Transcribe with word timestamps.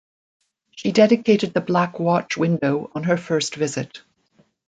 She 0.75 0.91
dedicated 0.91 1.53
the 1.53 1.61
Black 1.61 1.99
Watch 1.99 2.35
window 2.35 2.89
on 2.95 3.03
her 3.03 3.17
first 3.17 3.53
visit. 3.53 4.01